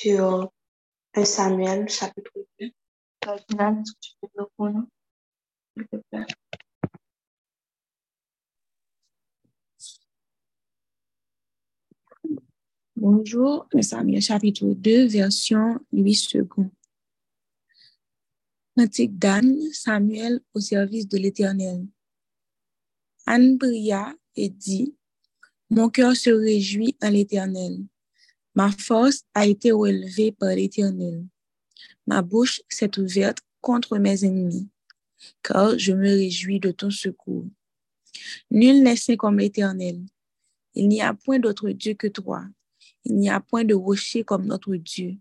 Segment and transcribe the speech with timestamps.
[0.00, 0.52] sur
[1.14, 2.70] 1 Samuel chapitre 2.
[3.24, 4.88] Ferdinand, est-ce que tu peux le pour nous,
[5.76, 6.26] s'il te plaît?
[12.94, 16.70] Bonjour, 1 Samuel chapitre 2, version 8 secondes.
[18.76, 21.84] Cantique d'Anne, Samuel au service de l'Éternel.
[23.26, 24.94] Anne pria et dit,
[25.70, 27.84] Mon cœur se réjouit en l'Éternel.
[28.58, 31.24] Ma force a été relevée par l'Éternel.
[32.08, 34.68] Ma bouche s'est ouverte contre mes ennemis,
[35.44, 37.46] car je me réjouis de ton secours.
[38.50, 40.00] Nul n'est saint comme l'Éternel.
[40.74, 42.46] Il n'y a point d'autre Dieu que toi.
[43.04, 45.16] Il n'y a point de rocher comme notre Dieu.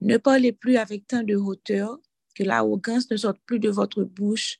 [0.00, 1.98] Ne parlez plus avec tant de hauteur,
[2.34, 4.58] que l'arrogance ne sorte plus de votre bouche,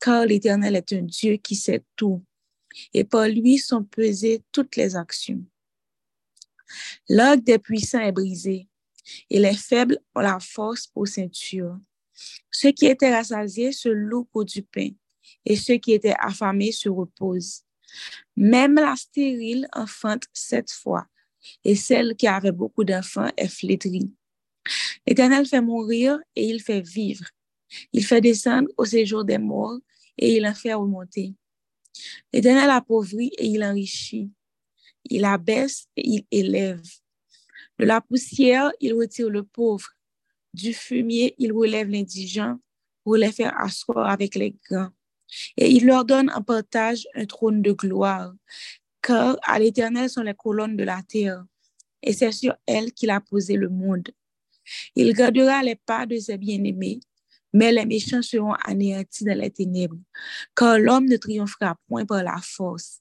[0.00, 2.24] car l'Éternel est un Dieu qui sait tout,
[2.94, 5.44] et par lui sont pesées toutes les actions.
[7.08, 8.68] L'arc des puissants est brisé,
[9.30, 11.78] et les faibles ont la force pour ceinture.
[12.50, 14.90] Ceux qui étaient rassasiés se louent pour du pain,
[15.44, 17.62] et ceux qui étaient affamés se reposent.
[18.36, 21.06] Même la stérile enfante sept fois,
[21.64, 24.12] et celle qui avait beaucoup d'enfants est flétrie.
[25.06, 27.24] L'Éternel fait mourir et il fait vivre.
[27.92, 29.78] Il fait descendre au séjour des morts
[30.18, 31.34] et il en fait remonter.
[32.32, 34.30] L'Éternel appauvrit et il enrichit.
[35.10, 36.82] Il abaisse et il élève.
[37.78, 39.88] De la poussière, il retire le pauvre.
[40.54, 42.58] Du fumier, il relève l'indigent
[43.04, 44.90] pour les faire asseoir avec les grands.
[45.56, 48.32] Et il leur donne en partage un trône de gloire,
[49.02, 51.44] car à l'Éternel sont les colonnes de la terre,
[52.02, 54.08] et c'est sur elles qu'il a posé le monde.
[54.94, 57.00] Il gardera les pas de ses bien-aimés,
[57.52, 59.98] mais les méchants seront anéantis dans les ténèbres,
[60.54, 63.00] car l'homme ne triomphera point par la force.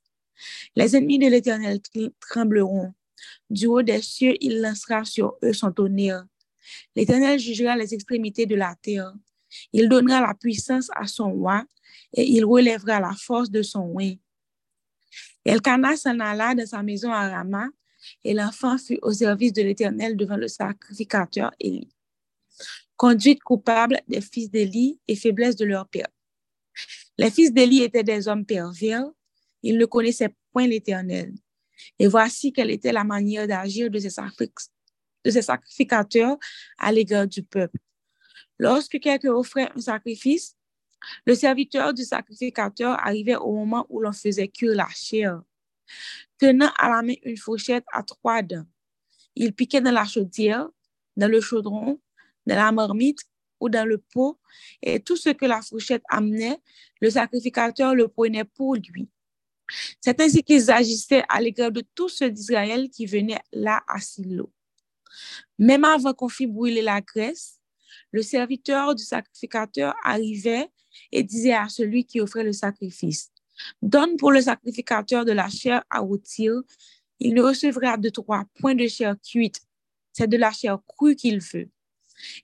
[0.76, 1.80] Les ennemis de l'Éternel
[2.20, 2.94] trembleront.
[3.50, 6.26] Du haut des cieux, il lancera sur eux son tonnerre.
[6.96, 9.14] L'Éternel jugera les extrémités de la terre.
[9.72, 11.64] Il donnera la puissance à son roi
[12.14, 14.14] et il relèvera la force de son oin.
[15.46, 17.68] Elkanah s'en alla dans sa maison à Rama
[18.24, 21.94] et l'enfant fut au service de l'Éternel devant le sacrificateur Élie.
[22.98, 26.08] Conduite coupable des fils d'Élie et faiblesse de leur père.
[27.18, 29.06] Les fils d'Élie étaient des hommes pervers,
[29.66, 31.34] ils ne connaissaient point l'Éternel.
[31.98, 36.38] Et voici quelle était la manière d'agir de, de ces sacrificateurs
[36.78, 37.80] à l'égard du peuple.
[38.60, 40.56] Lorsque quelqu'un offrait un sacrifice,
[41.26, 45.42] le serviteur du sacrificateur arrivait au moment où l'on faisait cuire la chair
[46.38, 48.66] tenant à la main une fourchette à trois dents.
[49.36, 50.70] Il piquait dans la chaudière,
[51.18, 52.00] dans le chaudron,
[52.46, 53.20] dans la marmite
[53.60, 54.40] ou dans le pot,
[54.82, 56.60] et tout ce que la fourchette amenait,
[57.02, 59.10] le sacrificateur le prenait pour lui.
[60.02, 64.52] C'est ainsi qu'ils agissaient à l'égard de tous ceux d'Israël qui venaient là à Silo.
[65.58, 67.60] Même avant qu'on fît brûler la graisse,
[68.12, 70.70] le serviteur du sacrificateur arrivait
[71.12, 73.32] et disait à celui qui offrait le sacrifice,
[73.82, 76.62] Donne pour le sacrificateur de la chair à rôtir.
[77.20, 79.62] Il ne recevra de trois points de chair cuite.
[80.12, 81.70] C'est de la chair crue qu'il veut.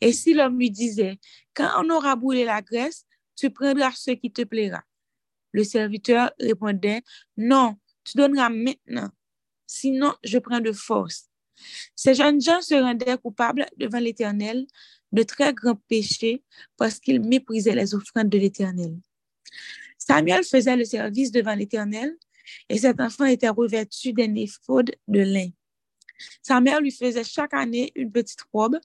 [0.02, 1.20] Et si l'homme lui disait,
[1.54, 3.06] quand on aura brûlé la graisse,
[3.36, 4.84] tu prendras ce qui te plaira.
[5.52, 7.02] Le serviteur répondait,
[7.38, 9.10] non, tu donneras maintenant.
[9.68, 11.30] Sinon, je prends de force.
[11.96, 14.66] Ces jeunes gens se rendaient coupables devant l'Éternel
[15.12, 16.44] de très grands péchés
[16.78, 18.98] parce qu'ils méprisaient les offrandes de l'Éternel.
[19.98, 22.16] Samuel faisait le service devant l'Éternel
[22.70, 25.50] et cet enfant était revêtu d'un éphode de lin.
[26.42, 28.78] Sa mère lui faisait chaque année une petite robe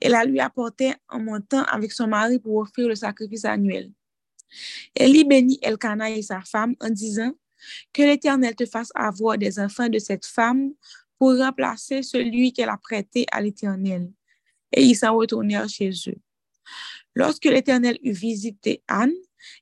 [0.00, 3.92] et la lui apportait en montant avec son mari pour offrir le sacrifice annuel.
[4.94, 7.32] Élie bénit Elkanah et sa femme en disant
[7.92, 10.72] que l'Éternel te fasse avoir des enfants de cette femme
[11.18, 14.10] pour remplacer celui qu'elle a prêté à l'Éternel.
[14.72, 16.18] Et ils s'en retournèrent chez eux.
[17.14, 19.14] Lorsque l'Éternel eut visité Anne,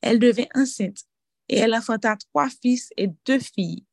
[0.02, 1.04] elle devint enceinte
[1.48, 3.84] et elle enfanta trois fils et deux filles.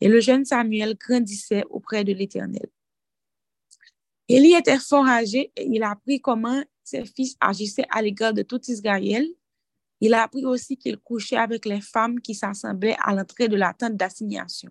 [0.00, 2.68] Et le jeune Samuel grandissait auprès de l'Éternel.
[4.28, 8.60] Élie était fort âgé et il apprit comment ses fils agissaient à l'égard de tout
[8.68, 9.26] Israël.
[10.04, 13.72] Il a appris aussi qu'il couchait avec les femmes qui s'assemblaient à l'entrée de la
[13.72, 14.70] tente d'assignation.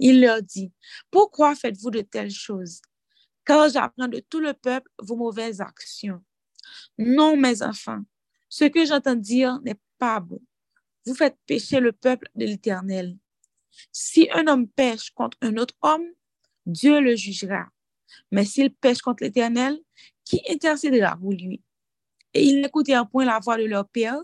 [0.00, 0.72] Il leur dit,
[1.12, 2.82] Pourquoi faites-vous de telles choses?
[3.44, 6.24] Car j'apprends de tout le peuple vos mauvaises actions.
[6.98, 8.00] Non, mes enfants,
[8.48, 10.40] ce que j'entends dire n'est pas bon.
[11.06, 13.16] Vous faites pécher le peuple de l'Éternel.
[13.92, 16.08] Si un homme pêche contre un autre homme,
[16.66, 17.68] Dieu le jugera.
[18.32, 19.78] Mais s'il pêche contre l'Éternel,
[20.24, 21.62] qui intercédera pour lui?
[22.34, 24.18] Et ils n'écoutèrent point la voix de leur père,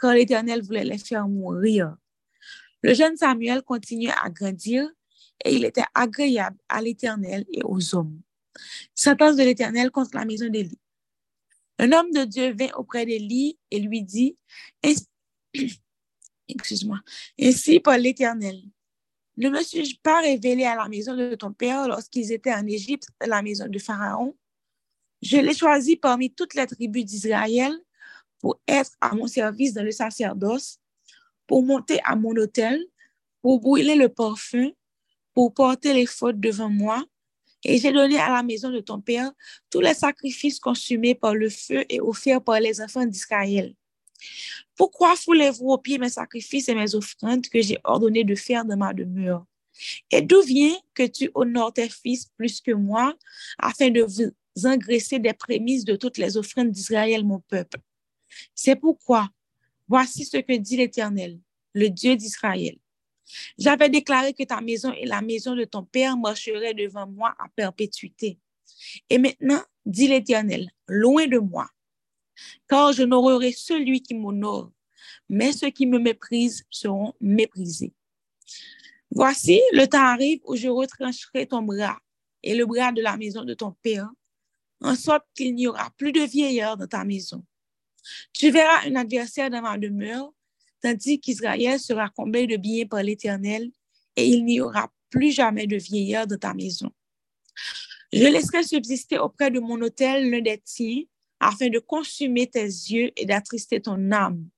[0.00, 1.94] car l'Éternel voulait les faire mourir.
[2.82, 4.88] Le jeune Samuel continuait à grandir
[5.44, 8.20] et il était agréable à l'Éternel et aux hommes.
[8.94, 10.78] Sentence de l'Éternel contre la maison d'Élie.
[11.78, 14.36] Un homme de Dieu vint auprès d'Élie et lui dit,
[16.48, 17.00] excuse-moi,
[17.40, 18.60] ainsi par l'Éternel,
[19.36, 23.08] ne me suis-je pas révélé à la maison de ton père lorsqu'ils étaient en Égypte,
[23.26, 24.36] la maison de Pharaon?
[25.22, 27.72] Je l'ai choisi parmi toutes les tribus d'Israël
[28.38, 30.78] pour être à mon service dans le sacerdoce,
[31.46, 32.82] pour monter à mon autel,
[33.42, 34.70] pour brûler le parfum,
[35.34, 37.04] pour porter les fautes devant moi.
[37.64, 39.30] Et j'ai donné à la maison de ton père
[39.70, 43.74] tous les sacrifices consumés par le feu et offerts par les enfants d'Israël.
[44.76, 48.76] Pourquoi foulez-vous aux pieds mes sacrifices et mes offrandes que j'ai ordonné de faire dans
[48.76, 49.44] ma demeure?
[50.10, 53.14] Et d'où vient que tu honores tes fils plus que moi
[53.58, 54.02] afin de
[54.64, 57.80] engraisser des prémices de toutes les offrandes d'Israël, mon peuple?
[58.54, 59.28] C'est pourquoi,
[59.88, 61.38] voici ce que dit l'Éternel,
[61.74, 62.76] le Dieu d'Israël.
[63.58, 67.48] J'avais déclaré que ta maison et la maison de ton père marcheraient devant moi à
[67.54, 68.38] perpétuité.
[69.08, 71.68] Et maintenant, dit l'Éternel, loin de moi,
[72.68, 74.72] car je n'honorerai celui qui m'honore,
[75.28, 77.92] mais ceux qui me méprisent seront méprisés.
[79.10, 81.98] Voici, le temps arrive où je retrancherai ton bras
[82.42, 84.08] et le bras de la maison de ton père,
[84.80, 87.44] en sorte qu'il n'y aura plus de vieillard dans ta maison.
[88.32, 90.32] Tu verras un adversaire dans ma demeure,
[90.82, 93.70] tandis qu'Israël sera comblé de biens par l'Éternel,
[94.16, 96.90] et il n'y aura plus jamais de vieillard dans ta maison.
[98.12, 101.02] Je laisserai subsister auprès de mon autel l'un des tiens,
[101.38, 104.48] afin de consumer tes yeux et d'attrister ton âme.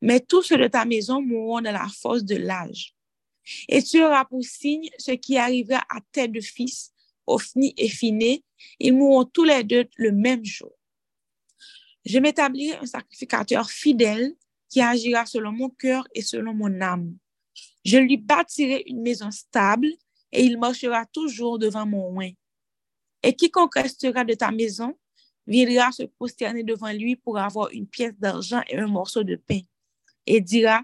[0.00, 2.94] Mais tous ceux de ta maison mourront dans la force de l'âge.
[3.68, 6.92] Et tu auras pour signe ce qui arrivera à tes deux fils,
[7.76, 8.44] Et Phiné.
[8.78, 10.72] Ils mourront tous les deux le même jour.
[12.04, 14.34] Je m'établirai un sacrificateur fidèle
[14.68, 17.16] qui agira selon mon cœur et selon mon âme.
[17.84, 19.88] Je lui bâtirai une maison stable
[20.32, 22.30] et il marchera toujours devant mon oin.
[23.22, 24.96] Et quiconque restera de ta maison
[25.50, 29.60] viendra se prosterner devant lui pour avoir une pièce d'argent et un morceau de pain
[30.26, 30.82] et dira,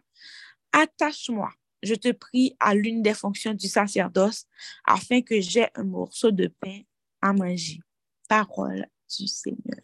[0.72, 1.50] attache-moi,
[1.82, 4.46] je te prie, à l'une des fonctions du sacerdoce
[4.84, 6.80] afin que j'aie un morceau de pain
[7.20, 7.80] à manger.
[8.28, 8.86] Parole
[9.16, 9.80] du Seigneur.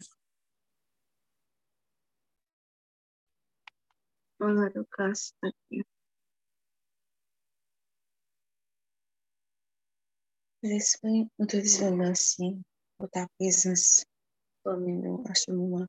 [10.61, 12.57] L'Esprit, nous te disons merci
[12.97, 14.05] pour ta présence
[14.63, 15.85] parmi nous à ce moment.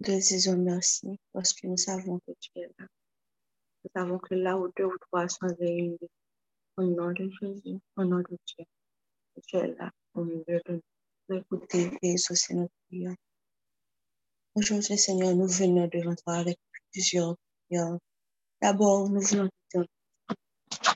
[0.00, 2.86] Nous te disons merci parce que nous savons que tu es là.
[3.82, 5.98] Nous savons que là où deux ou trois sont réunis,
[6.76, 8.64] au nom de Jésus, au nom de Dieu,
[9.46, 10.80] tu es là au milieu de
[11.28, 11.42] nous,
[11.72, 13.14] et exaucer notre prière.
[14.54, 16.58] Aujourd'hui, Seigneur, nous venons devant toi avec
[16.92, 17.36] plusieurs
[17.66, 17.96] prières.
[18.60, 19.86] D'abord, nous voulons te dire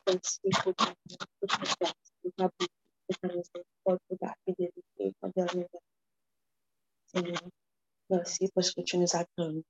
[0.07, 2.73] merci pour ta grâce, pour ta beauté,
[3.07, 5.47] pour ta pour ta fidélité, pour ta
[7.07, 7.43] Seigneur,
[8.11, 9.65] merci parce que tu nous as permis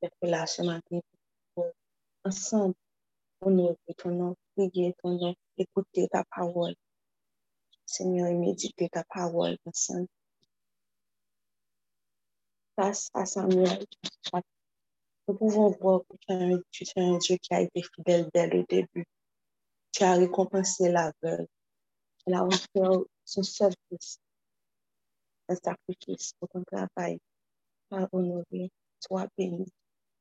[0.00, 1.00] d'être là ce matin
[2.24, 2.74] ensemble
[3.40, 6.74] honorer ton nom, prier ton nom, écouter ta parole.
[7.86, 10.08] Seigneur, et méditer ta parole ensemble.
[12.76, 13.86] Face à Samuel,
[15.26, 16.16] nous pouvons voir que
[16.70, 19.06] tu es, un, Dieu qui a été fidèle dès le début.
[19.92, 21.48] Tu as récompensé l'aveugle.
[22.26, 24.20] Tu as offert son seul fils
[25.56, 27.18] sacrifice pour ton travail.
[27.88, 28.70] Sois honoré,
[29.00, 29.66] sois béni,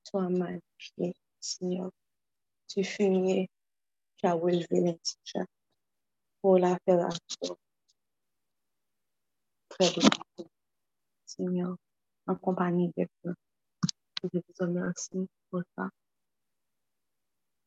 [0.04, 1.14] sois magnifié,
[1.48, 1.92] Seigneur.
[2.68, 3.50] Tu fumier,
[4.18, 5.48] tu as relevé l'indigent
[6.42, 7.58] pour la faire encore
[9.70, 10.46] près de toi,
[11.26, 11.78] Seigneur,
[12.28, 13.34] en compagnie de toi.
[14.24, 15.90] Je te remercie pour ça.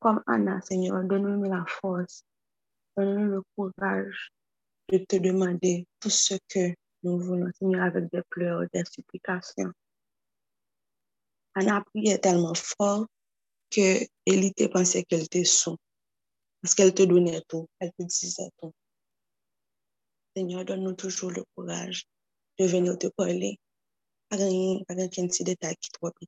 [0.00, 2.25] Comme Anna, Seigneur, donne-nous la force,
[2.96, 4.30] donne-nous le courage
[4.88, 9.72] de te demander tout ce que nous voulons, Seigneur, avec des pleurs, des supplications.
[11.54, 13.06] Anna priait tellement fort
[13.70, 15.76] que Élie pensait qu'elle était sous.
[16.62, 18.72] Parce qu'elle te donnait tout, elle te disait tout.
[20.36, 22.06] Seigneur, donne-nous toujours le courage
[22.58, 23.58] de venir te parler.
[24.28, 26.26] Pas petit détail pas que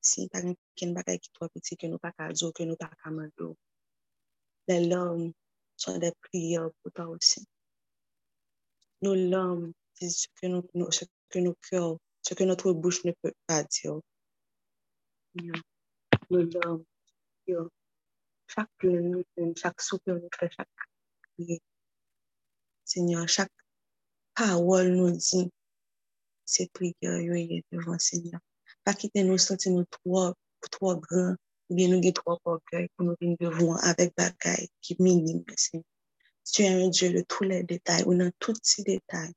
[0.92, 2.12] pas que pas
[4.68, 5.32] Les larmes
[5.76, 7.46] sont des prières pour toi aussi.
[9.02, 9.72] Nos larmes
[10.74, 11.56] nous, ce que nos
[12.22, 14.00] ce que notre bouche ne peut pas dire.
[18.46, 19.22] Chaque pleine,
[19.56, 20.68] chaque soupir nous fait, chaque.
[22.84, 23.52] Seigneur, chaque
[24.34, 25.50] parole nous dit,
[26.44, 28.40] c'est prière, est devant Seigneur.
[28.84, 30.34] Pas quitter nous sentir nous trop,
[30.70, 31.36] trop grands,
[31.70, 35.84] ou bien nous avons trop orgueil pour nous venir devant avec bagaille qui minime, Seigneur.
[36.44, 39.32] Tu es un Dieu de tous les détails, ou dans tous ces détails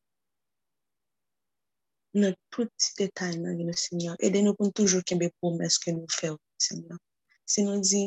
[2.77, 4.15] ti detay nan yon, Seigneur.
[4.19, 6.99] Ede nou pou nou toujou kembe promes ke nou fè, Seigneur.
[7.45, 8.03] Se nou di,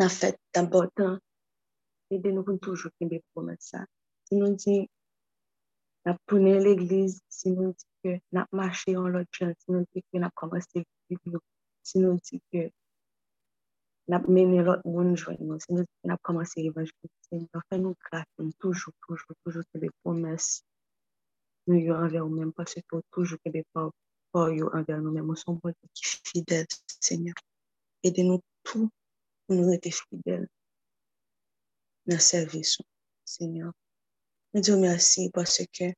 [0.00, 1.20] nan fèt d'important,
[2.12, 3.84] ede nou pou nou toujou kembe promes sa.
[4.28, 4.76] Se nou di,
[6.04, 10.04] nan pounen l'eglize, se nou di ke nan mache yon lot jan, se nou di
[10.04, 11.40] ke nan komanse vivyo,
[11.88, 12.66] se nou di ke
[14.12, 17.64] nan mene lot moun jwen nou, se nou di evanjou, Seigneur.
[17.68, 20.58] Fè nou graf, nou toujou, toujou, toujou kembe promes
[21.66, 23.88] nou yo anver ou men, parce que toujou kebe pa
[24.34, 25.12] nou
[27.00, 27.34] Seigneur.
[28.02, 28.88] Ede nou tou
[29.46, 30.46] pou nou ete fidèl
[32.10, 32.76] nan servis,
[33.24, 33.70] Seigneur.
[34.52, 35.92] Nou diyo mersi parce que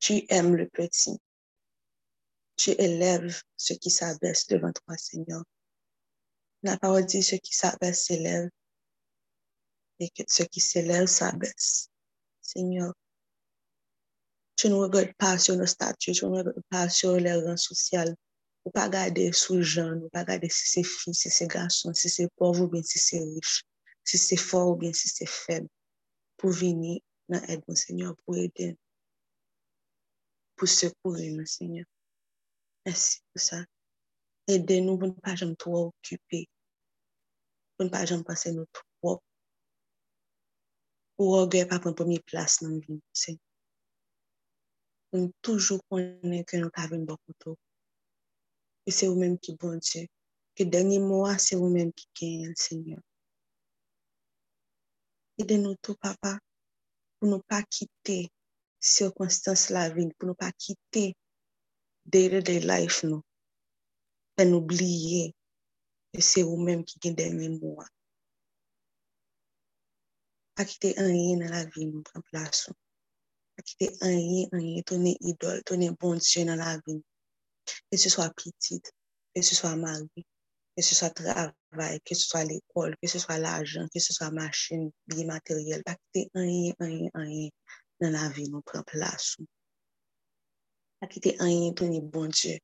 [0.00, 1.18] tu aimes le petit.
[2.56, 5.44] Tu élèves ceux qui s'abaissent devant toi, Seigneur.
[6.62, 8.50] La parole dit ceux qui s'abaissent s'élèvent
[10.00, 11.88] et que ceux qui s'élèvent s'abaissent.
[12.40, 12.92] Seigneur,
[14.56, 18.14] tu ne regardes pas sur nos statuts, tu ne regardes pas sur les rangs sociaux.
[18.64, 22.08] Ou pa gade sou jan, ou pa gade si se fi, si se gason, si
[22.10, 23.62] se pov ou bien si se rif,
[24.04, 25.68] si se for ou bien si se feb.
[26.38, 26.98] Pou vini
[27.30, 28.76] nan ed monsenyor pou eden.
[30.56, 31.88] Pou sekouri monsenyor.
[32.86, 33.58] Mersi pou sa.
[34.54, 36.44] Eden nou pou nou pa jan tou wakupi.
[37.74, 39.22] Pou nou pa jan pase nou tou wak.
[41.18, 43.44] Ou wak gwe pa pou nou pomi plas nan vini monsenyor.
[45.16, 47.56] Nou toujou konen ke nou ka ven bakotou.
[48.88, 50.08] E se ou menm ki bon Diyo.
[50.56, 53.02] Ke denye mwa se ou menm ki genye l Senyor.
[55.40, 56.32] Ede nou tou papa
[57.18, 58.16] pou nou pa kite
[58.92, 60.08] sirkonstans la vin.
[60.16, 61.04] Pou nou pa kite
[62.14, 63.20] dere de life non.
[63.20, 63.26] nou.
[64.36, 65.26] Pen oubliye
[66.16, 67.84] e se ou menm ki genye denye mwa.
[70.56, 72.72] Pa kite anye nan la vin nou pran plasou.
[72.72, 72.80] Non.
[73.52, 77.17] Pa kite anye, anye, tonen idol, tonen bon Diyo nan la vin nou.
[77.90, 78.92] Que ce soit petite,
[79.34, 80.08] que ce soit mari,
[80.76, 84.30] que ce soit travail, que ce soit l'école, que ce soit l'argent, que ce soit
[84.30, 85.82] machine, bien matériel.
[85.84, 87.48] Pas quitter rien, rien, rien
[88.00, 89.36] dans la vie, nous prend place.
[91.00, 92.58] Pas quitter rien, tourner bon Dieu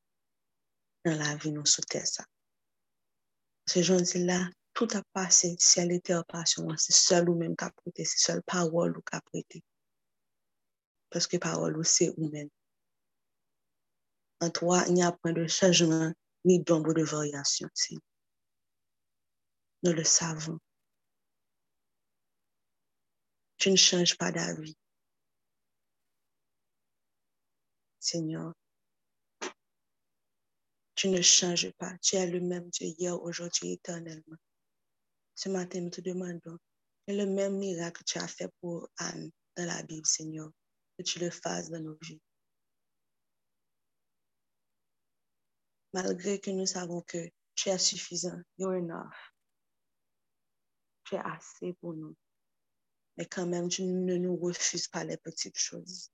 [1.04, 2.24] dans la vie, nous sous ça.
[3.66, 8.04] Ce jour-là, tout a passé, ciel et terre passé, c'est seul ou même qu'a prêté,
[8.04, 9.62] c'est seule parole ou qu'a prêté.
[11.10, 12.48] Parce que parole ou c'est ou même.
[14.50, 16.12] Toi, il n'y a point de changement
[16.44, 17.68] ni d'ombre de variation.
[19.82, 20.58] Nous le savons.
[23.56, 24.76] Tu ne changes pas d'avis.
[28.00, 28.52] Seigneur,
[30.94, 31.96] tu ne changes pas.
[32.02, 34.36] Tu es le même Dieu hier, aujourd'hui, éternellement.
[35.34, 36.58] Ce matin, nous te demandons,
[37.08, 40.50] le même miracle que tu as fait pour Anne dans la Bible, Seigneur,
[40.98, 42.20] que tu le fasses dans nos vies?
[45.94, 49.14] malgré que nous savons que tu es suffisant, you're enough.
[51.04, 52.16] Tu es assez pour nous.
[53.16, 56.10] Mais quand même, tu ne nous refuses pas les petites choses.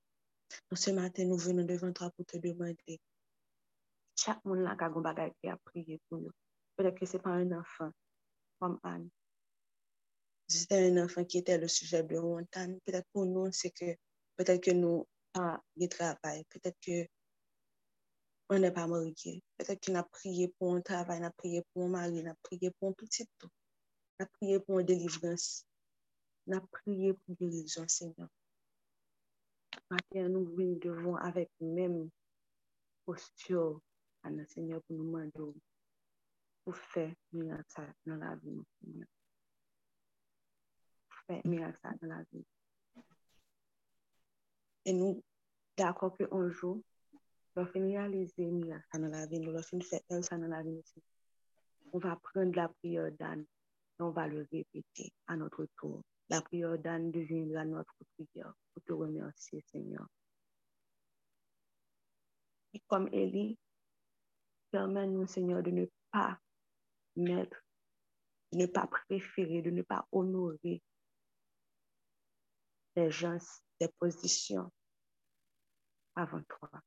[0.69, 3.01] Donc ce matin, nous venons devant toi pour te demander.
[4.15, 4.77] Chaque monde là
[5.41, 6.31] qui a prié pour nous.
[6.75, 7.91] Peut-être que ce n'est pas un enfant
[8.59, 9.09] comme Anne.
[10.47, 12.77] C'était un enfant qui était le sujet de Montagne.
[12.85, 13.95] Peut-être pour nous, c'est que
[14.35, 16.43] peut-être que nous, pas ah, de travail.
[16.49, 17.07] Peut-être que
[18.51, 19.41] on n'est pas marié.
[19.57, 22.89] Peut-être qu'il a prié pour un travail, a prié pour un mari, a prié pour
[22.89, 23.49] un petit tout.
[24.19, 25.65] a prié pour une délivrance.
[26.51, 28.27] a prié pour guérison, Seigneur.
[29.89, 32.09] Matin, nous venons devant avec même
[33.05, 33.81] posture
[34.23, 35.59] à notre Seigneur pour nous demander
[36.65, 39.07] pour faire miracle dans la vie, Seigneur.
[41.07, 42.45] Pour faire miracle dans la vie.
[44.83, 45.23] Et nous,
[45.77, 46.81] d'accord qu'un jour,
[47.55, 49.97] va réaliser miracle dans la vie, nous ça.
[51.93, 53.45] On va prendre la prière d'Anne
[53.99, 56.03] et on va le répéter à notre tour.
[56.29, 60.07] La prière d'Anne deviendra notre prière pour te remercier, Seigneur.
[62.73, 63.57] Et comme Élie,
[64.71, 66.39] permets-nous, Seigneur, de ne pas
[67.17, 67.61] mettre,
[68.53, 70.81] de ne pas préférer, de ne pas honorer
[72.95, 73.37] les gens,
[73.79, 74.71] des positions
[76.15, 76.81] avant toi.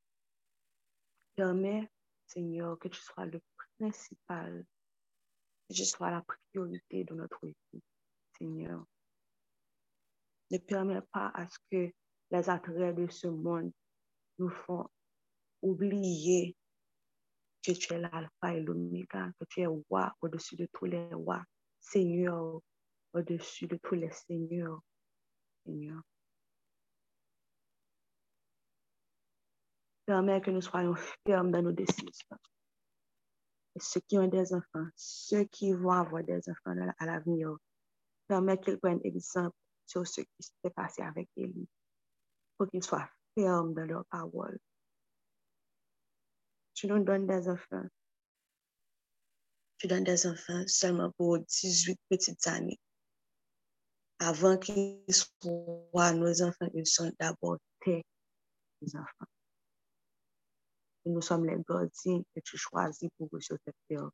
[1.35, 1.89] Permets,
[2.27, 3.41] Seigneur, que tu sois le
[3.77, 4.65] principal,
[5.67, 7.83] que tu sois la priorité de notre vie,
[8.37, 8.85] Seigneur.
[10.51, 11.91] Ne permets pas à ce que
[12.31, 13.71] les attraits de ce monde
[14.37, 14.87] nous font
[15.61, 16.55] oublier
[17.63, 21.43] que tu es l'alpha et l'oméga, que tu es roi au-dessus de tous les rois,
[21.79, 22.61] Seigneur
[23.13, 24.81] au-dessus de tous les seigneurs,
[25.65, 26.01] Seigneur.
[30.05, 30.95] Permets que nous soyons
[31.25, 32.37] fermes dans nos décisions.
[33.75, 37.57] Et ceux qui ont des enfants, ceux qui vont avoir des enfants à l'avenir,
[38.27, 41.67] permets qu'ils prennent exemple sur ce qui s'est passé avec Élie,
[42.57, 44.59] pour qu'ils soient fermes dans leur parole.
[46.73, 47.85] Tu nous donnes des enfants.
[49.77, 52.79] Tu donnes des enfants seulement pour 18 petites années.
[54.19, 58.03] Avant qu'ils soient nos enfants, ils sont d'abord tes
[58.93, 59.27] enfants.
[61.05, 64.09] Nous sommes les gardiens que tu choisis pour sur cette terre.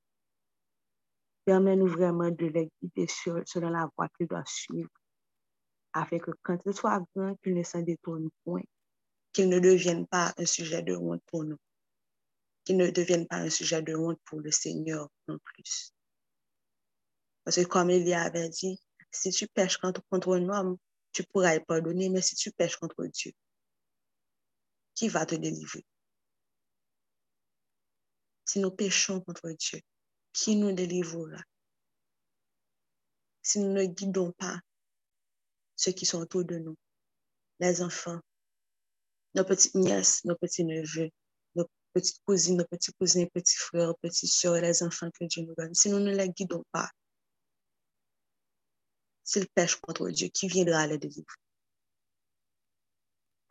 [1.45, 4.89] Permets-nous vraiment de les guider sur, sur la voie qu'ils doivent suivre,
[5.93, 8.61] afin que quand ils soient grands, qu'ils ne s'en détournent point,
[9.33, 11.57] qu'ils ne deviennent pas un sujet de honte pour nous,
[12.63, 15.93] qu'ils ne deviennent pas un sujet de honte pour le Seigneur non plus.
[17.43, 18.79] Parce que comme il avait dit,
[19.09, 20.77] si tu pêches contre, un homme,
[21.11, 23.31] tu pourras y pardonner, mais si tu pêches contre Dieu,
[24.93, 25.85] qui va te délivrer?
[28.51, 29.79] Si nous péchons contre Dieu,
[30.33, 31.41] qui nous délivrera?
[33.41, 34.59] Si nous ne guidons pas
[35.77, 36.75] ceux qui sont autour de nous,
[37.61, 38.19] les enfants,
[39.35, 41.09] nos petites nièces, nos petits neveux,
[41.55, 45.55] nos petites cousines, nos petits cousins, petits frères, petits soeurs, les enfants que Dieu nous
[45.55, 46.91] donne, si nous ne les guidons pas,
[49.23, 51.23] s'ils pêchent contre Dieu, qui viendra les délivrer?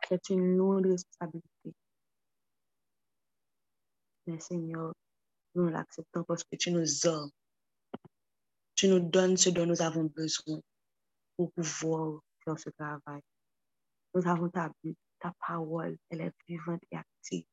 [0.07, 1.73] C'est une lourde responsabilité.
[4.27, 4.93] Mais Seigneur,
[5.55, 7.33] nous l'acceptons parce que tu nous offres.
[8.75, 10.61] Tu nous donnes ce dont nous avons besoin
[11.35, 13.21] pour pouvoir faire ce travail.
[14.13, 14.71] Nous avons ta,
[15.19, 17.45] ta parole, elle est vivante et active.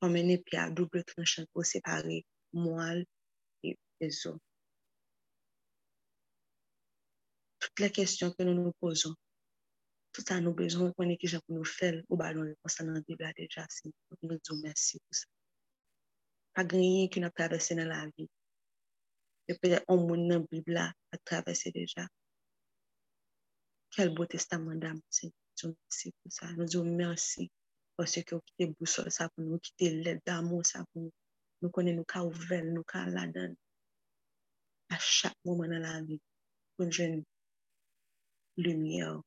[0.00, 3.06] Comme une épée à double tranchant pour séparer moelle
[3.62, 4.38] et les os.
[7.58, 9.14] Toutes les questions que nous nous posons,
[10.12, 13.30] tout sa nou bezon konen ki jan pou nou fel ou balon reponsan nan bibla
[13.38, 15.28] deja si nou diyo mersi pou sa.
[16.52, 18.26] Pa genyen ki nou travese nan la vi.
[19.48, 22.04] Yo pede on moun nan bibla a travese deja.
[23.96, 26.52] Kel bo testaman dam se diyo mersi pou sa.
[26.58, 27.48] Nou diyo mersi
[27.96, 31.16] pou se ki ou kite bousol sa pou nou, kite led damou sa pou nou.
[31.64, 33.56] Nou konen nou ka ouvel, nou ka ladan.
[34.92, 36.20] A chak mouman nan la vi.
[36.76, 37.22] Konjen
[38.60, 39.22] lumiye ou.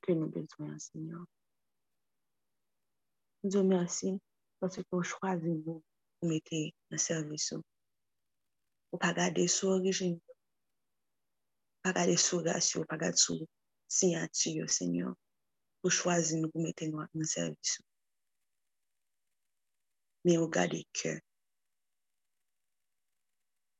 [0.00, 1.24] Que nous besoin, Seigneur.
[3.42, 4.20] Nous disons merci
[4.58, 5.82] parce que vous choisissez nous
[6.20, 7.54] pour mettre dans service.
[8.92, 10.20] Vous pas garder sur l'origine,
[11.82, 13.36] pas garder sur ratio, pas garder sur
[13.88, 15.14] signature, Seigneur.
[15.82, 17.80] Vous choisissez nous pour mettre dans service.
[20.24, 21.20] Mais vous gardez cœur.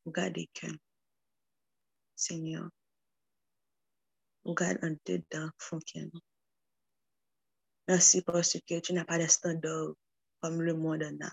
[0.04, 0.74] Vous gardez cœur.
[2.16, 2.70] Seigneur.
[4.44, 6.20] Vous gardez un dedans fonctionnement.
[7.88, 9.94] Merci parce que tu n'as pas de standard
[10.40, 11.32] comme le monde en a.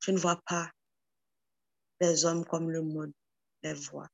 [0.00, 0.70] Tu ne vois pas
[2.00, 3.12] les hommes comme le monde
[3.62, 4.08] les voit.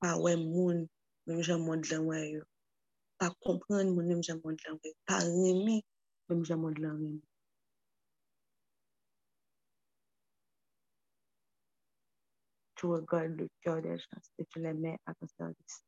[0.00, 0.88] Pas ouais monde,
[1.26, 2.40] même j'ai monde ouais
[3.18, 5.84] Pas comprendre même j'ai monde ouais Pas aimer,
[6.28, 6.92] même j'ai monde là
[12.84, 15.86] Tu regardes le cœur des gens et tu les mets à ton service.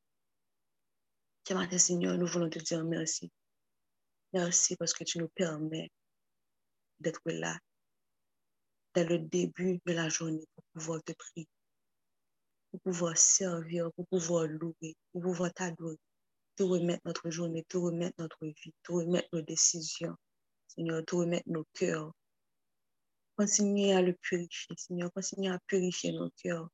[1.47, 3.31] Ce matin, Seigneur, nous voulons te dire merci.
[4.33, 5.91] Merci parce que tu nous permets
[6.99, 7.59] d'être là
[8.95, 11.47] dès le début de la journée pour pouvoir te prier,
[12.71, 15.99] pour pouvoir servir, pour pouvoir louer, pour pouvoir t'adorer,
[16.57, 20.17] te remettre notre journée, te remettre notre vie, te remettre nos décisions,
[20.67, 22.11] Seigneur, te remettre nos cœurs.
[23.37, 26.71] Continuez à le purifier, Seigneur, continuez à purifier nos cœurs.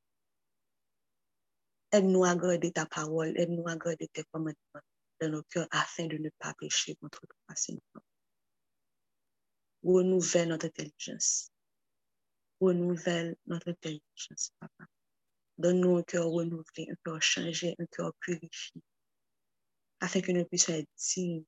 [1.92, 4.80] Aide-nous à garder ta parole, aide-nous à garder tes commandements
[5.20, 7.82] dans nos cœurs afin de ne pas pécher contre toi, Seigneur.
[9.84, 11.50] Renouvelle notre intelligence.
[12.60, 14.86] Renouvelle notre intelligence, Papa.
[15.58, 18.82] Donne-nous un cœur renouvelé, un cœur changé, un cœur purifié,
[20.00, 21.44] afin que nous puissions être dignes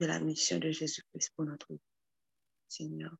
[0.00, 1.80] de la mission de Jésus-Christ pour notre vie,
[2.68, 3.16] Seigneur.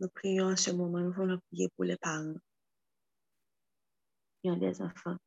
[0.00, 2.34] Nous prions en ce moment, nous voulons prier pour les parents
[4.40, 5.18] qui ont des enfants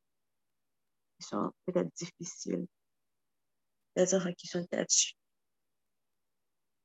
[1.16, 2.66] qui sont peut-être difficiles,
[3.96, 5.14] des enfants qui sont têtus.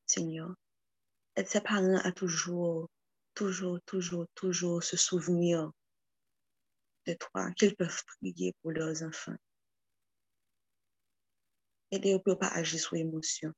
[0.05, 0.55] Seigneur,
[1.35, 2.91] aide ces parents à toujours,
[3.33, 5.71] toujours, toujours, toujours se souvenir
[7.07, 9.37] de toi, qu'ils peuvent prier pour leurs enfants.
[11.91, 13.55] Aidez-eux pour ne pas agir sur émotion.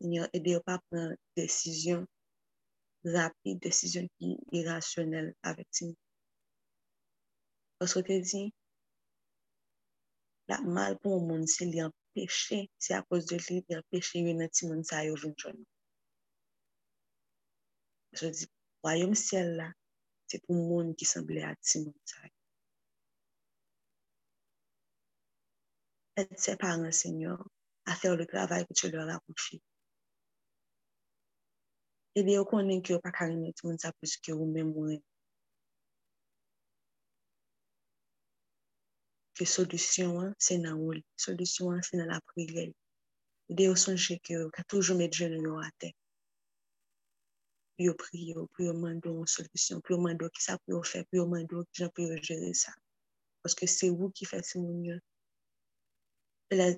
[0.00, 2.06] Seigneur, aidez-eux pas prendre décision
[3.04, 5.96] rapide, décision est irrationnelle avec ti.
[7.78, 8.52] Parce que te dit,
[10.48, 11.70] la mal pour le monde, c'est
[12.78, 15.34] c'est à cause de lui, il a péché, il a ti moun sa yo vin
[15.36, 15.64] joun.
[18.12, 18.46] Je dis,
[18.82, 19.72] royaume ciel là,
[20.28, 22.30] c'est pour le monde qui semblait à ti moun sa yo.
[26.16, 27.44] Aide ses parents, Seigneur,
[27.86, 29.60] à faire le travail que tu leur as confié.
[32.18, 35.00] ebe yo konen ki yo pa kareme ti moun sa pwis ki yo mwen mwen.
[39.34, 41.02] Ke solusyon an, se nan ou li.
[41.24, 42.68] Solusyon an, se nan la priye.
[43.50, 45.90] Ede yo sonje ki yo ka toujou met jen yo ate.
[47.74, 51.24] Pi yo priye, pi yo mando an solusyon, pi mando ki sa pou fe, pi
[51.32, 52.76] mando ki jan pou jere sa.
[53.42, 55.00] Paske se wou ki fe se moun yo.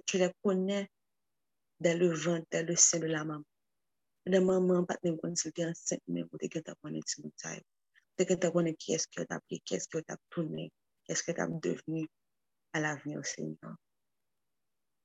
[0.06, 0.86] Tu le konen
[1.84, 3.44] dan le vant, dan le sen de la maman.
[4.26, 7.32] E de maman patne m se an sent men pou gen tap konen ti moun
[7.32, 7.38] e.
[7.42, 7.58] tay.
[8.28, 10.68] gen tap konen ki eske yo tap li, ki eske yo tap toune,
[11.04, 12.06] ki eske yo tap deveni
[12.74, 13.76] al aveni yo senyan.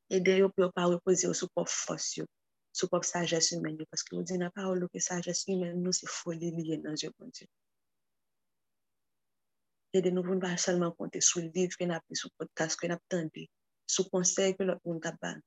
[0.10, 2.26] E de yo pou yo pa repoze yo sou pop fos yo.
[2.72, 5.82] sou pop sajes yumen yo, paske yo di nan pa ou lo ke sajes yumen
[5.84, 7.48] nou se foli liye nan je bon di.
[9.92, 12.80] E de nou pou nou pa salman konte sou liv ke nap li, sou podcast
[12.80, 13.48] ke nap tante,
[13.94, 15.44] sou konsey ke lop moun taban,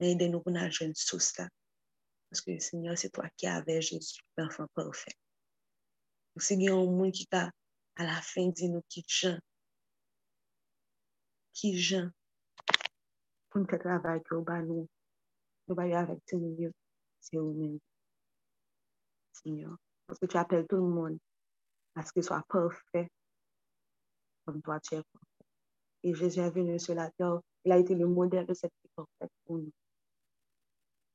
[0.00, 1.48] aidez-nous pour nous jeune sous ça.
[2.30, 5.12] Parce que Seigneur, c'est toi qui avais Jésus, l'enfant parfait.
[6.38, 7.50] Si il y a un monde qui t'a,
[7.96, 9.38] à la fin, dit nous qui gens,
[11.52, 12.10] qui gens,
[13.48, 14.88] pour nous travail que nous,
[15.68, 16.72] nous va avec tes milieux,
[17.20, 17.78] c'est vous-même.
[19.32, 19.76] Seigneur.
[20.06, 21.18] Parce que tu appelles tout le monde
[21.94, 23.08] à ce qu'il soit parfait
[24.46, 25.50] comme toi tu es parfait.
[26.04, 28.90] Et Jésus est venu sur la terre, il a été le modèle de cette vie
[28.94, 29.72] parfaite pour nous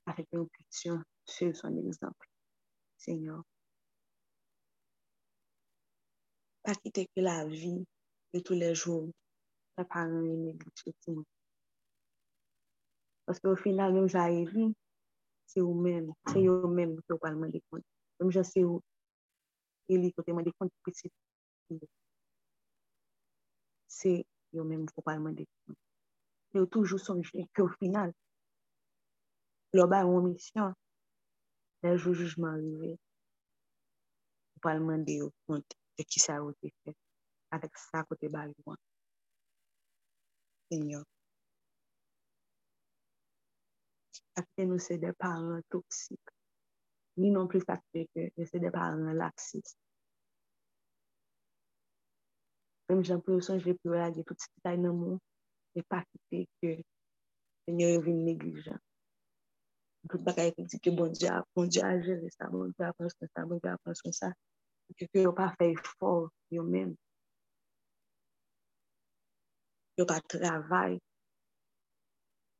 [0.06, 2.28] avec intuition sur son exemple.
[2.98, 3.44] Seigneur.
[6.64, 7.86] Pas quitter que la vie
[8.34, 9.10] de tous les jours,
[9.76, 10.94] ta parent est négligé.
[13.26, 14.74] Parce qu'au final, même j'arrive,
[15.46, 17.84] c'est vous-même, c'est vous-même qui vous demander compte.
[18.20, 18.82] Même je sais où
[19.88, 21.12] il est, qui demander compte petit.
[23.88, 25.78] C'est vous-même qui vous demander compte.
[26.54, 28.14] Mais toujours songer qu'au final,
[29.78, 30.74] lò ba yon misyon,
[31.84, 32.92] lè jou jujman rive,
[34.54, 36.96] ou palman de yo konti, de ki sa yo te fe,
[37.56, 38.80] avèk sa kote ba yon.
[40.68, 41.08] Senyor.
[44.40, 46.36] Akte nou se de paran toksik.
[47.20, 49.76] Ni non plus akte ke se de paran laksis.
[52.92, 55.20] Mèm jan pou yo sonje pou yon lage tout si tay nan moun,
[55.80, 56.80] e pa kite ke
[57.64, 58.80] senyor yon vin neglijan.
[60.10, 62.84] Tout bagay ki di ki bon di ap, bon di a jere sa, bon di
[62.84, 64.30] ap pranson sa, bon di ap pranson sa.
[64.98, 66.96] Ki ki yo pa fey for yo men.
[69.98, 70.98] Yo pa travay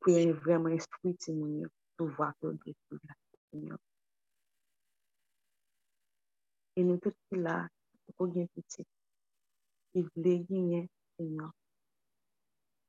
[0.00, 3.68] pou yo vreman espri ti moun yo pou vwa ki yo desi la ti moun
[3.72, 3.78] yo.
[6.78, 7.58] E nou tout ki la,
[8.16, 8.86] pou gen piti,
[9.90, 11.50] ki vle genye ti moun yo.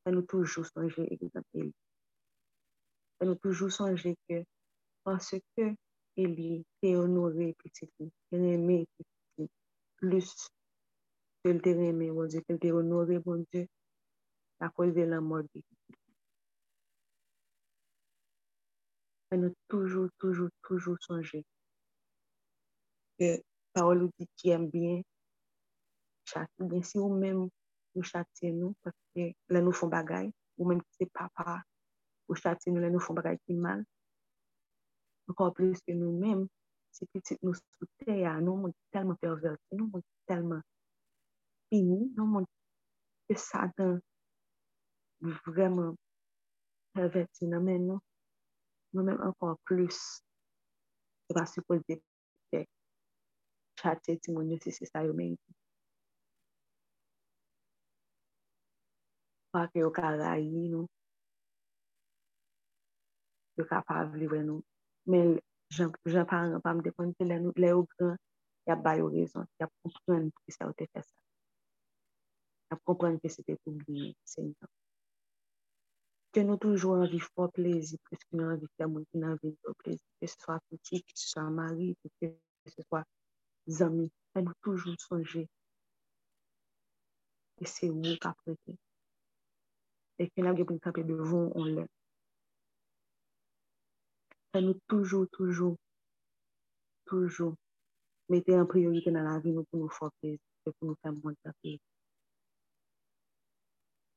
[0.05, 1.73] E nou toujou sonje egzapeli.
[3.21, 4.43] nou toujou sonje ke
[5.05, 5.73] panse ke
[6.15, 9.47] Eli te onore piti li, te reme piti li,
[9.97, 10.29] plus
[11.41, 13.63] ke te reme, mon die, ke te onore, mon die,
[14.61, 15.63] a kouz de la modi.
[19.33, 21.41] An nou toujou, toujou, toujou sonje
[23.17, 23.33] ke
[23.73, 25.01] parol ou di ki am bien,
[26.29, 28.77] chati, ben si ou men ou chati nou,
[29.49, 30.29] la nou fon bagay,
[30.61, 31.63] ou men ki se papa,
[32.25, 33.83] pou chati nou lè nou fon bagay ki mal.
[35.29, 36.45] Ankon plis ke nou mèm,
[36.95, 40.61] se pitit nou soute ya, nou moun telman perverti, nou moun telman
[41.69, 42.47] fini, nou moun
[43.27, 43.97] te satan
[45.47, 45.95] vreman
[46.97, 48.03] perverti nan men nou.
[48.93, 49.99] Nou mèm ankon plis
[51.25, 51.99] se va supose
[52.51, 52.65] pe
[53.79, 55.35] chati ti moun yo si se sa yo men
[59.53, 60.89] pa ke yo ka rayi nou,
[63.57, 64.61] yo kapav liwe nou.
[65.09, 65.35] Men,
[65.75, 65.91] jen
[66.29, 68.15] pa an, pa m depan ki lè nou, le yo gran,
[68.69, 71.15] yap bayo rezon, ya kompren ki sa ou te fè sa.
[72.71, 74.71] Ya kompren ki se te pou li, se yon.
[76.33, 79.75] Ke nou toujou anvi fò plezi, preske nou anvi fè moun ki nan anvi fò
[79.83, 82.31] plezi, ke se swa piti, ke se swa mari, ke
[82.73, 83.03] se swa
[83.79, 85.45] zami, fè nou toujou sonje.
[87.61, 88.79] E se ou kaprete.
[90.21, 91.85] E ke nan gen pou nou kape devon, on lè.
[94.53, 95.73] fè nou toujou, toujou,
[97.09, 97.55] toujou,
[98.29, 101.73] mette an priorite nan la vi nou pou nou fokez, pou nou fè moun kapè.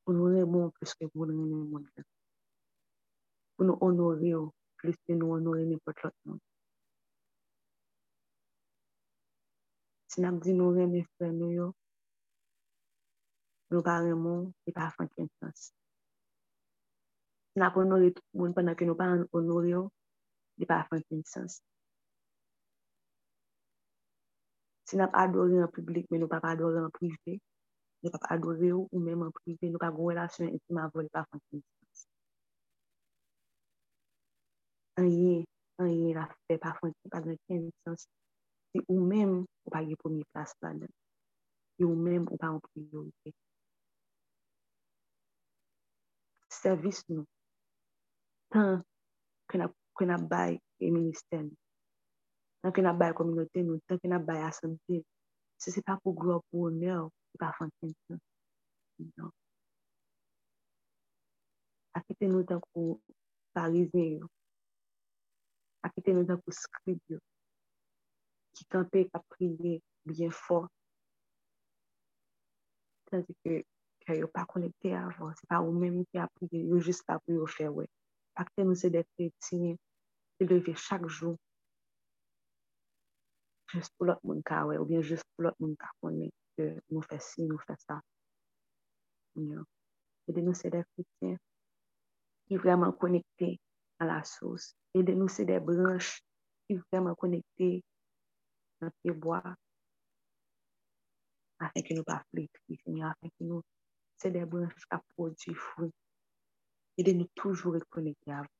[0.05, 2.05] Pou nou remon plus ke pou nou remon moun kapè.
[3.57, 4.43] Pou nou onore yo,
[4.77, 6.45] plus ke nou onore nipot lot moun.
[10.13, 11.73] Si nan di nou reme fè nou yo,
[13.73, 15.71] nou pa remon, e pa fank yon sens.
[17.49, 19.87] Si nan pou onore tout moun, panan ke nou pa onore yo,
[20.59, 21.61] di pa fè kin sens.
[24.87, 27.39] Si nap adore an publik men nou pa pa adore an privé,
[28.03, 31.07] nou pa pa adore ou ou men an privé, nou pa gwo relasyon intim avon,
[31.07, 32.05] di pa fè kin sens.
[35.01, 35.35] An yè,
[35.83, 36.93] an yè la fè pa fè
[37.49, 38.07] kin sens.
[38.71, 40.93] Si ou men ou pa gè pomi plas la den.
[41.77, 43.35] Si ou men ou pa an privé.
[46.63, 47.27] Servis nou.
[48.55, 48.81] Tan,
[49.51, 51.57] kwen ap kwen ap bay e minister nou.
[52.63, 55.03] Tan kwen ap bay kominote nou, tan kwen ap bay asante.
[55.61, 58.19] Se se pa pou gro pou oner, se pa fantin sa.
[59.17, 59.33] Non.
[61.97, 62.99] Akite nou tan pou
[63.57, 64.29] parizen yo.
[65.87, 67.21] Akite nou tan pou skrib yo.
[68.57, 69.79] Ki kante ka priye
[70.09, 70.73] bien fort.
[73.09, 77.19] Tansi ke yo pa konekte avan, se pa ou menm ki apriye, yo jist pa
[77.23, 77.87] pou yo fè wè.
[78.43, 79.77] Akte nou se de kretinye,
[80.45, 81.37] lever chaque jour,
[83.69, 84.43] juste pour l'autre monde
[84.81, 88.01] ou bien juste pour l'autre monde qui que nous faisons ci, nous faisons ça.
[90.29, 91.37] Et de nous c'est des chrétiens
[92.47, 93.61] qui vraiment connectés
[93.99, 94.75] à la source.
[94.95, 96.23] Et de nous c'est des branches
[96.67, 97.83] qui vraiment connectés
[98.81, 99.43] dans les bois
[101.59, 102.23] afin que nous ne pas
[102.85, 103.63] Seigneur, afin que nous
[104.17, 105.93] c'est des branches qui produisent fruits.
[106.99, 108.56] Et de nous toujours être connectés à vous.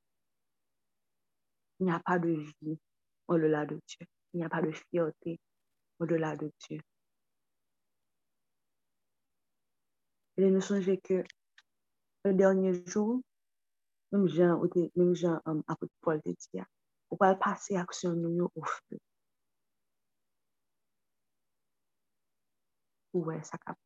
[1.81, 2.79] Il n'y a pas de vie
[3.29, 4.07] au-delà de Dieu.
[4.33, 5.39] Il n'y a pas de fierté
[5.99, 6.81] au-delà de Dieu.
[10.37, 11.25] Et de nous songer que
[12.25, 13.23] le dernier jour,
[14.13, 14.61] même Jean,
[14.95, 16.61] même Jean um, apôtre Paul te dit,
[17.11, 18.99] on va passer action nous au feu.
[23.15, 23.81] Ouais, ça capte,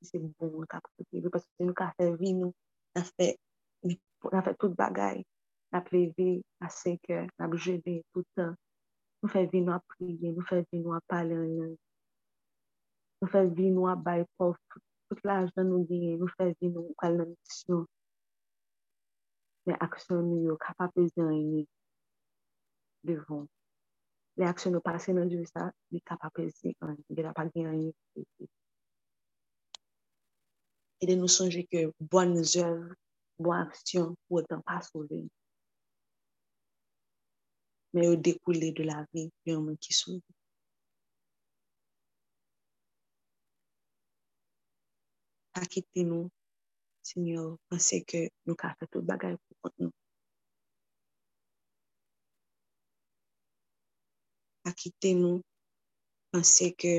[0.00, 2.54] c'est bon, ka prete, parce que nous ka fait vie nous,
[2.94, 3.38] na fait
[4.58, 5.26] tout bagay,
[5.74, 8.54] nap leve a 5 er, nap jeve toutan,
[9.22, 11.74] nou fè vi nou ap priye, nou fè vi nou ap pale an lang,
[13.22, 14.58] nou fè vi nou ap bay pof,
[15.08, 17.84] tout la ajan nou genye, nou fè vi nou kal nan misyon,
[19.66, 21.64] men aksyon nou yo kapapese an yon
[23.06, 23.46] devon.
[24.38, 27.96] Le aksyon nou pase nan diwe sa, li kapapese an, gen apagye an yon.
[31.02, 32.78] E de nou sonje ke bon nou zèv,
[33.42, 35.32] bon aksyon, pou otan pa souve yon.
[37.96, 40.16] men yo dekoule de la vi yon moun ki sou.
[45.62, 46.28] Akite nou,
[47.08, 49.92] senyor, anse ke nou ka fè tout bagay pou kont nou.
[54.68, 55.40] Akite nou,
[56.36, 56.94] anse ke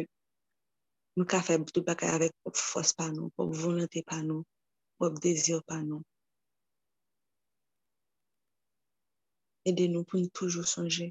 [1.13, 4.41] nou ka fè tout bagay avèk pou fòs pa nou, pou volante pa nou,
[4.97, 6.01] pou dezir pa nou.
[9.67, 11.09] Ede nou pou nou toujou sonje.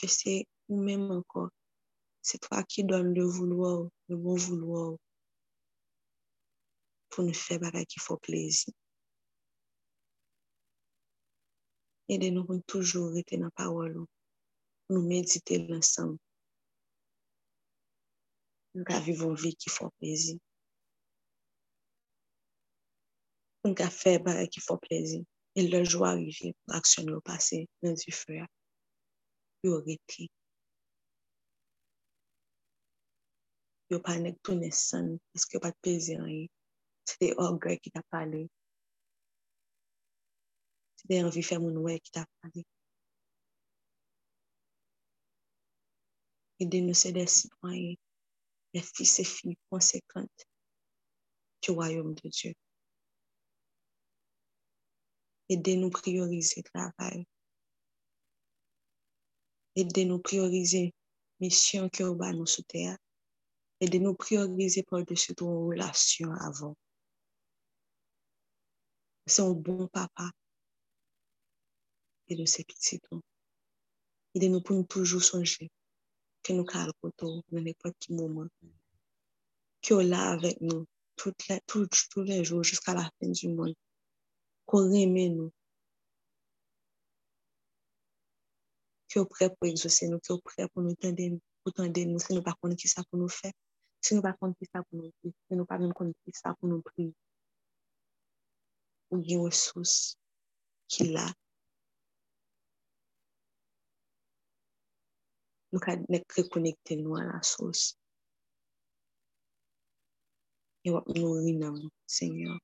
[0.00, 0.34] Ke se
[0.70, 1.42] ou menm anko.
[2.24, 5.00] Se to a ki don le vouloua ou, le bon vouloua ou.
[7.10, 8.72] Pou nou fe bagay ki fò plezi.
[12.12, 14.08] Ede nou pou nou toujou rete nan parol ou.
[14.92, 16.14] Nou medite lansam.
[18.74, 20.38] Nou ka vivon vi ki fò plezi.
[23.66, 25.20] Nou ka fe bagay ki fò plezi.
[25.58, 28.44] E lè jwa rive, aksyon yo pase nan di fwe,
[29.66, 30.28] yo repi.
[33.90, 36.44] Yo pa nek tou nesan, eske yo pat pezi an yi.
[37.08, 38.44] Se de orgre ki ta pale.
[41.00, 42.62] Se de anvi fè moun wè ki ta pale.
[46.62, 47.98] E de nou se de sitwanyen,
[48.70, 50.46] de fis e fi konsekant
[51.64, 52.54] ki wayom de Diyo.
[55.50, 57.24] Ede nou priorize travay.
[59.74, 60.82] Ede nou priorize
[61.42, 62.94] misyon ki ou ba nou sou teya.
[63.82, 66.76] Ede nou priorize pou de sou ton relasyon avon.
[69.26, 70.28] Se ou bon papa.
[72.30, 73.18] E de se piti ton.
[74.36, 75.66] Ede nou pou nou toujou sonje.
[76.46, 78.46] Ke nou kal koto nan epot ki mouman.
[79.82, 80.86] Ki ou la avek nou.
[81.20, 83.74] Tout, la, tout, tout le jou jusqu'a la fin du moun.
[84.70, 85.50] kon remen nou.
[89.10, 92.04] Ki yo pre pou exose nou, ki yo pre pou nou tende nou, pou tende
[92.06, 93.50] nou, se nou pa kon ki sa pou nou fe,
[94.04, 96.54] se nou pa kon ki sa pou nou fe, se nou pa kon ki sa
[96.54, 97.10] pou nou pri.
[99.10, 99.96] Ou gen resous
[100.94, 101.26] ki la.
[105.74, 107.90] Nou ka nek rekonekte nou an la sos.
[110.86, 112.58] E wap nou rinam, semyon.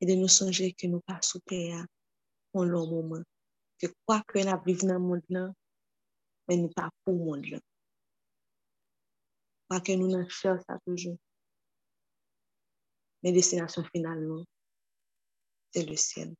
[0.00, 1.80] e de nou sonje ke nou pa soupe ya
[2.50, 3.24] pon lò mouman.
[3.80, 5.50] Ke kwa kwen ap viv nan moun lan,
[6.46, 7.62] men nou pa pou moun lan.
[9.68, 11.16] Pa ke nou nan chèl sa toujou.
[13.22, 14.44] Men destinasyon final nou,
[15.72, 16.32] se le sien.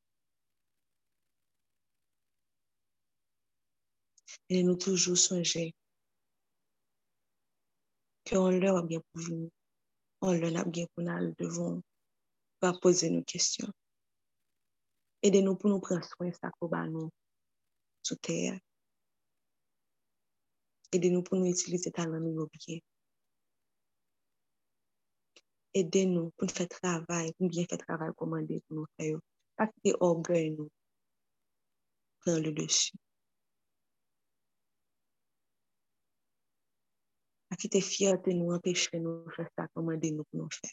[4.49, 5.69] E de nou toujou sonje
[8.27, 9.47] ke on lè wap gen pou vini,
[10.27, 11.79] on lè wap gen pou nan al devon,
[12.61, 13.73] pas poser nos questions.
[15.23, 16.51] Aidez-nous pour nous prendre soin de ça
[16.87, 17.09] nous
[18.03, 18.59] sous terre.
[20.91, 22.79] Aidez-nous pour nous utiliser talent nous bien.
[25.73, 29.17] Aidez-nous pour nous faire travail, pour bien faire travail commandé pour nous faire.
[29.55, 30.69] Pas que orgueil nous
[32.19, 32.93] prend le dessus.
[37.49, 40.71] Pas que fierté nous empêche nous faire ça commandé nous pour nous faire.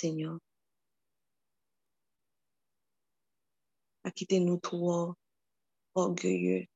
[0.00, 0.38] Seigneur.
[4.02, 5.14] À quitter nous trop
[5.94, 6.66] orgueilleux,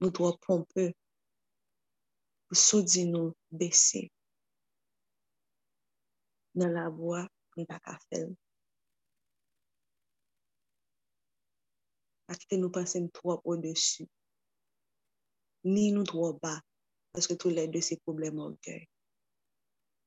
[0.00, 0.92] nous trop pompeux,
[2.48, 4.10] pour soudir nous baisser
[6.56, 8.28] dans la voie n'a pas faire.
[12.28, 14.08] À quitter nous penser trop au-dessus,
[15.64, 16.60] ni nous trop bas,
[17.12, 18.88] parce que tous les deux, c'est problème orgueil.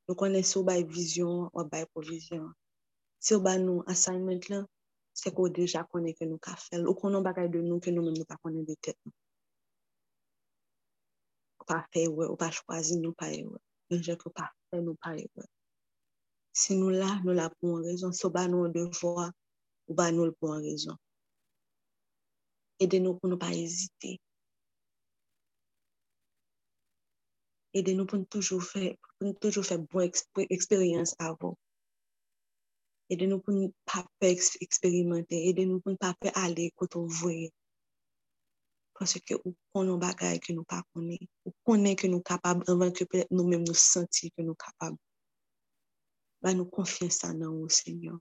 [0.10, 2.48] Nou konen se ou bay vizyon, ou bay provizyon.
[3.22, 4.64] Se ou bay nou assignment lan,
[5.14, 6.88] se ko deja konen ke nou ka fel.
[6.90, 9.14] Ou konon bagay de nou ke nou men nou pa konen de tet nou.
[11.62, 13.62] Ou pa fe we, ou pa chwazi nou pa e we.
[13.94, 15.46] Nou jek ou pa fe nou pa e we.
[16.58, 18.10] Se nou la, nou la pou an rezon.
[18.10, 19.28] Se ou bay nou an devwa,
[19.86, 20.98] ou bay nou l pou an rezon.
[22.82, 24.18] Ede nou pou nou pa ezite.
[27.74, 30.08] Ede nou pou nou toujou fè, pou nou toujou fè bon
[30.56, 31.54] eksperyans avon.
[33.14, 34.32] Ede nou pou nou pa pe
[34.66, 37.52] eksperimente, ede nou pou nou pa pe ale koto vwe.
[38.98, 42.96] Pwase ke ou konon bagay ke nou pa konen, ou konen ke nou kapab, anvan
[42.98, 44.98] ke nou menm nou senti ke nou kapab.
[46.42, 48.18] Ba nou konfyen sa nan ou, Senyor.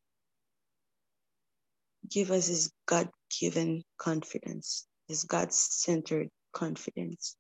[2.09, 7.37] Give us this God-given confidence, this God-centered confidence.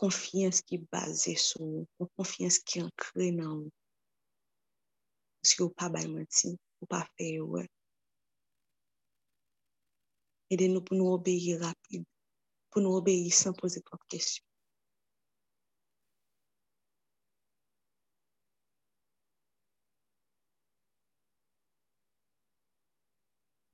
[0.00, 3.70] konfians ki baze sou, ou konfians ki ankre nan ou.
[5.40, 7.64] Pwese ou pa bay menti, ou pa fey wè.
[10.52, 12.06] Ede nou pou nou obeyi rapide,
[12.70, 14.44] pou nou obeyi san pose pop kesyon.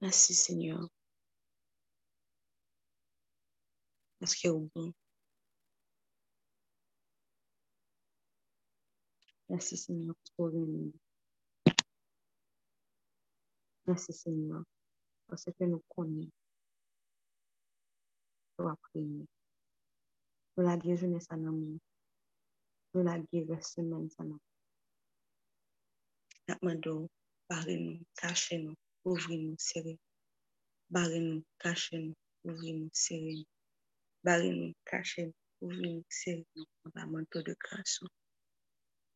[0.01, 0.89] Merci Seigneur.
[4.19, 4.93] Parce que au bon.
[9.51, 10.93] Merci Seigneur pour venir.
[13.85, 14.63] Merci Seigneur
[15.27, 16.31] parce que nous connaissons.
[18.61, 19.27] Nous prier.
[20.57, 21.81] Nous la guérissons à nous.
[22.95, 24.41] Nous la guérissons à nous.
[26.63, 27.09] Nous
[27.77, 29.99] nous, cachez-nous, ouvrez-nous, serrez.
[30.91, 33.47] Barrez-nous, cachez-nous, ouvrez-nous, serrez.
[34.23, 36.47] Barrez-nous, cachez-nous, ouvrez-nous, serrez.
[36.55, 37.99] Nous, on va manteau de grâce.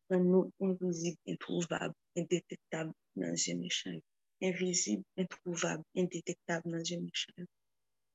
[0.09, 3.99] Un nous invisible, introuvable, indétectable dans un méchant.
[4.41, 7.45] Invisible, introuvable, indétectable dans un méchant.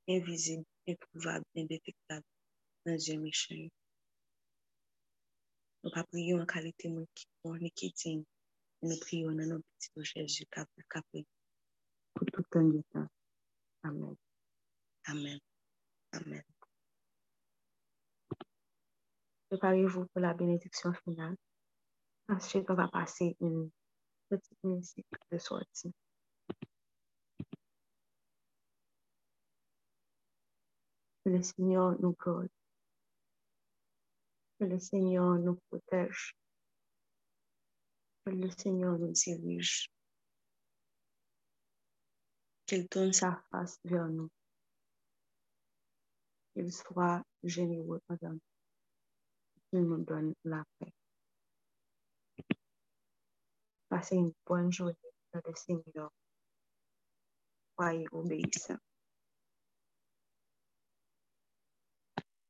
[0.08, 2.24] Invisible, introuvable, indétectable
[2.86, 3.68] dans un méchant.
[5.82, 8.24] Nous pas prions en qualité de qui ni qui digne.
[8.82, 11.26] Nous prions dans notre petit Jésus capé
[12.14, 13.08] pour tout temps de temps.
[13.82, 14.16] Amen.
[15.06, 15.38] Amen.
[16.12, 16.42] Amen.
[19.48, 21.36] Préparez-vous pour la bénédiction finale.
[22.30, 23.72] Ensuite, on va passer une
[24.28, 25.92] petite musique de sortie.
[31.24, 32.48] Que le Seigneur nous garde.
[34.60, 36.36] Que le Seigneur nous protège.
[38.24, 39.90] Que le Seigneur nous dirige.
[42.64, 44.30] Qu'il tourne sa face vers nous.
[46.54, 48.38] Qu'il soit généreux envers.
[49.68, 50.94] Qu'il nous donne la paix.
[53.90, 54.94] 把心里 en puensos
[58.28, 58.80] de 撒